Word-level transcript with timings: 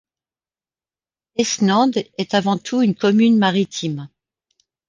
Esnandes 1.35 2.03
est 2.17 2.33
avant 2.33 2.57
tout 2.57 2.81
une 2.81 2.95
commune 2.95 3.37
maritime. 3.37 4.09